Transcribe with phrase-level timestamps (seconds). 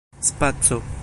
[0.19, 0.99] spaco